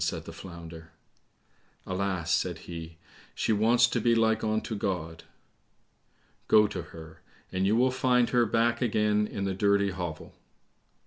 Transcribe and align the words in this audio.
said 0.03 0.25
the 0.25 0.33
Flounder. 0.33 0.89
"Alas," 1.85 2.31
said 2.33 2.57
he, 2.65 2.97
"she 3.35 3.53
wants 3.53 3.85
to 3.85 4.01
be 4.01 4.15
like 4.15 4.43
unto 4.43 4.75
God." 4.75 5.25
"Go 6.47 6.65
to 6.65 6.81
her, 6.81 7.21
and 7.51 7.67
you 7.67 7.75
will 7.75 7.91
find 7.91 8.31
her 8.31 8.47
back 8.47 8.81
again 8.81 9.27
in 9.27 9.43
the 9.43 9.53
dirty 9.53 9.91
hovel." 9.91 10.33